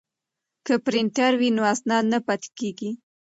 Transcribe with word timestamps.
که 0.65 0.73
پرینټر 0.85 1.31
وي 1.39 1.49
نو 1.57 1.63
اسناد 1.73 2.05
نه 2.13 2.19
پاتیږي. 2.27 2.91